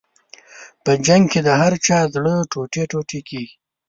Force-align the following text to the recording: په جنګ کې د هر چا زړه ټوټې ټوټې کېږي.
په 0.83 0.91
جنګ 1.05 1.23
کې 1.31 1.39
د 1.47 1.49
هر 1.61 1.73
چا 1.85 1.97
زړه 2.13 2.33
ټوټې 2.51 2.83
ټوټې 2.91 3.19
کېږي. 3.29 3.53